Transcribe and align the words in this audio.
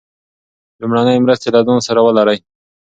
لومړنۍ 0.79 1.17
مرستې 1.21 1.49
له 1.55 1.59
ځان 1.67 1.79
سره 1.87 1.99
ولرئ. 2.03 2.37